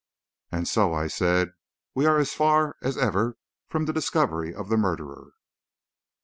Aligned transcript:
"And 0.51 0.67
so," 0.67 0.95
I 0.95 1.05
said, 1.05 1.53
"we 1.93 2.07
are 2.07 2.17
as 2.17 2.33
far 2.33 2.75
as 2.81 2.97
ever 2.97 3.37
from 3.69 3.85
the 3.85 3.93
discovery 3.93 4.51
of 4.51 4.67
the 4.67 4.75
murderer?" 4.75 5.33